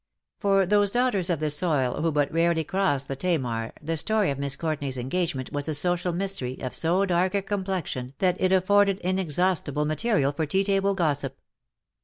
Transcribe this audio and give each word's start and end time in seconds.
For 0.39 0.65
those 0.65 0.89
daughters 0.89 1.29
of 1.29 1.39
the 1.39 1.51
soil 1.51 2.01
who 2.01 2.11
but 2.11 2.33
rarely 2.33 2.63
crossed 2.63 3.07
the 3.07 3.15
Tamar 3.15 3.71
the 3.83 3.95
story 3.97 4.31
of 4.31 4.39
Miss 4.39 4.55
Courtenay^s 4.55 4.97
engagement 4.97 5.51
was 5.51 5.69
a 5.69 5.75
social 5.75 6.11
mystery 6.11 6.59
of 6.59 6.73
so 6.73 7.05
dark 7.05 7.35
a 7.35 7.43
complexion 7.43 8.15
that 8.17 8.35
it 8.41 8.51
afforded 8.51 8.99
inexhaust 9.03 9.71
ible 9.71 9.85
material 9.85 10.31
for 10.31 10.47
tea 10.47 10.63
table 10.63 10.95
gossip. 10.95 11.37